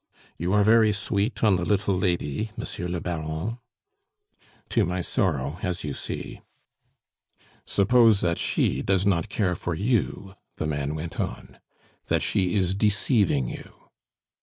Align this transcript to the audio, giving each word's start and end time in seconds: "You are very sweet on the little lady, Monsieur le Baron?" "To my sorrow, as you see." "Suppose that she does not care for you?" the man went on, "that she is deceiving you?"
"You 0.35 0.51
are 0.53 0.63
very 0.63 0.91
sweet 0.93 1.43
on 1.43 1.57
the 1.57 1.63
little 1.63 1.95
lady, 1.95 2.49
Monsieur 2.57 2.87
le 2.87 2.99
Baron?" 2.99 3.59
"To 4.69 4.83
my 4.83 4.99
sorrow, 5.01 5.59
as 5.61 5.83
you 5.83 5.93
see." 5.93 6.41
"Suppose 7.67 8.21
that 8.21 8.39
she 8.39 8.81
does 8.81 9.05
not 9.05 9.29
care 9.29 9.53
for 9.53 9.75
you?" 9.75 10.33
the 10.55 10.65
man 10.65 10.95
went 10.95 11.19
on, 11.19 11.59
"that 12.07 12.23
she 12.23 12.55
is 12.55 12.73
deceiving 12.73 13.47
you?" 13.47 13.89